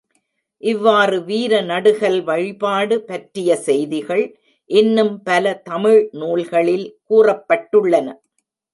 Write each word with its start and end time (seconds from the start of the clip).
இவ்வாறு 0.63 1.17
வீர 1.23 1.61
நடுகல் 1.61 2.17
வழிபாடு 2.23 2.95
பற்றிய 3.03 3.55
செய்திகள் 3.67 4.25
இன்னும் 4.69 5.15
பல 5.23 5.45
தமிழ் 5.63 6.01
நூல்களில் 6.19 6.87
கூறப்பட்டுள்ளன. 7.09 8.07